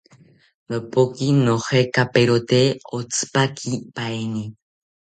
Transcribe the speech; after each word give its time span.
Nopoki 0.69 1.27
nojekaperote 1.43 2.61
otzipakipaeni 2.99 4.43